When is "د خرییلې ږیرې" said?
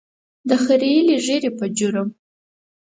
0.49-1.51